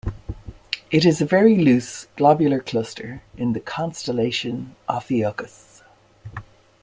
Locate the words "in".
3.37-3.53